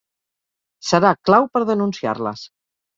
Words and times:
Serà 0.93 1.13
clau 1.31 1.47
per 1.55 1.65
denunciar-les. 1.73 2.51